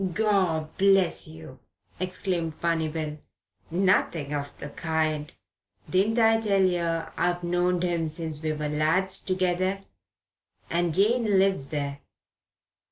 [0.15, 1.59] "Gor bless you,"
[1.99, 3.19] exclaimed Barney Bill.
[3.69, 5.31] "Nothing of the kind.
[5.87, 9.83] Didn't I tell yer I've knowed him since we was lads together?
[10.71, 11.99] And Jane lives there."